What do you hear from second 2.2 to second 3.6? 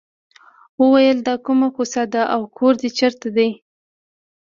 او کور دې چېرته دی.